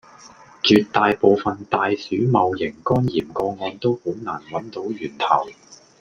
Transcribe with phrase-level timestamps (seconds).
[0.63, 5.47] 絕大部份大鼠戊型肝炎個案都好難搵到源頭